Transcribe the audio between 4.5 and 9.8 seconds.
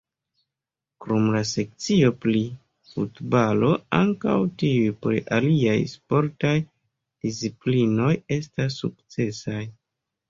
tiuj pri aliaj sportaj disciplinoj estas sukcesaj.